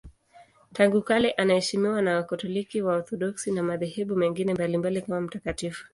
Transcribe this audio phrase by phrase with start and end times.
[0.73, 5.87] Tangu kale anaheshimiwa na Wakatoliki, Waorthodoksi na madhehebu mengine mbalimbali kama mtakatifu.